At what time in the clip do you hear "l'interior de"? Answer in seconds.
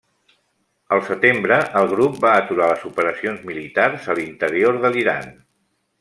4.21-4.91